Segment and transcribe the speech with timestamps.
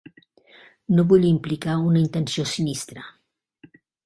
[0.95, 3.05] No vull implicar una intenció sinistra.